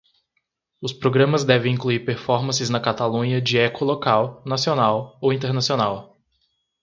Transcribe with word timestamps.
Os 0.81 0.91
programas 0.91 1.43
devem 1.43 1.75
incluir 1.75 1.99
performances 2.03 2.71
na 2.71 2.79
Catalunha 2.79 3.39
de 3.39 3.59
eco 3.59 3.85
local, 3.85 4.41
nacional 4.47 5.15
ou 5.21 5.31
internacional. 5.31 6.19